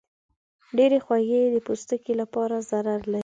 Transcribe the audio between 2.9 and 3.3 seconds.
لري.